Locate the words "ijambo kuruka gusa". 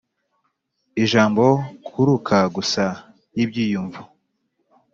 1.03-2.85